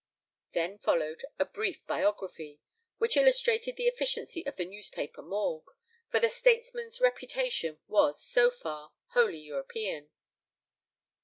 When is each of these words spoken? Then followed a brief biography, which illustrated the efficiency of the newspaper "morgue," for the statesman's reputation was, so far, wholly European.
Then 0.53 0.79
followed 0.79 1.23
a 1.37 1.45
brief 1.45 1.85
biography, 1.85 2.59
which 2.97 3.15
illustrated 3.15 3.75
the 3.75 3.83
efficiency 3.85 4.43
of 4.47 4.55
the 4.55 4.65
newspaper 4.65 5.21
"morgue," 5.21 5.69
for 6.09 6.19
the 6.19 6.27
statesman's 6.27 6.99
reputation 6.99 7.77
was, 7.87 8.19
so 8.19 8.49
far, 8.49 8.93
wholly 9.09 9.37
European. 9.41 10.09